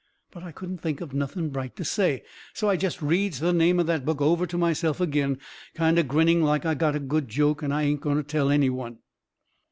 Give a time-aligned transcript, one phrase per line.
[0.31, 2.23] But I couldn't think of nothing bright to say,
[2.55, 5.37] so I jest reads the name of that book over to myself agin,
[5.75, 8.71] kind o' grinning like I got a good joke I ain't going to tell any
[8.71, 8.97] one.